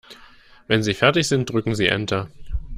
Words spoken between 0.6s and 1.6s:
Wenn Sie fertig sind,